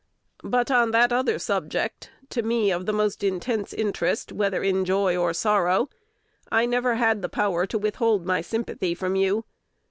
But 0.43 0.71
on 0.71 0.89
that 0.93 1.13
other 1.13 1.37
subject, 1.37 2.09
to 2.29 2.41
me 2.41 2.71
of 2.71 2.87
the 2.87 2.91
most 2.91 3.23
intense 3.23 3.71
interest 3.71 4.31
whether 4.31 4.63
in 4.63 4.83
joy 4.83 5.15
or 5.15 5.31
sorrow, 5.31 5.89
I 6.51 6.65
never 6.65 6.95
had 6.95 7.21
the 7.21 7.29
power 7.29 7.67
to 7.67 7.77
withhold 7.77 8.25
my 8.25 8.41
sympathy 8.41 8.95
from 8.95 9.15
you. 9.15 9.45